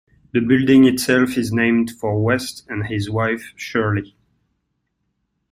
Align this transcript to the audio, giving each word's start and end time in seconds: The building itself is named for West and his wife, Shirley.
The 0.33 0.39
building 0.39 0.85
itself 0.85 1.37
is 1.37 1.53
named 1.53 1.91
for 1.91 2.19
West 2.23 2.65
and 2.67 2.87
his 2.87 3.07
wife, 3.07 3.53
Shirley. 3.55 4.15